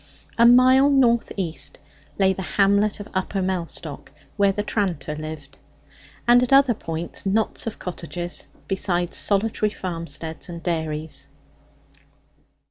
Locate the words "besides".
8.67-9.15